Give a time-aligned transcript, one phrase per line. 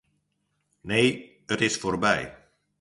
[0.89, 1.09] Nee,
[1.55, 2.17] it is fuortby.